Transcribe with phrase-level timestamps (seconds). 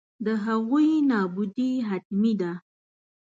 [0.25, 2.51] د هغوی نابودي حتمي ده.